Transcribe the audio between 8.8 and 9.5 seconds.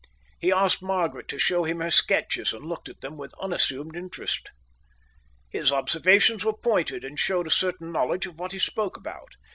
about.